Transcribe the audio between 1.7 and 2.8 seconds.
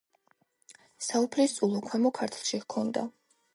ქვემო ქართლში